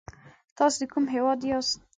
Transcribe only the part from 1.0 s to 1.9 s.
هيواد ياست؟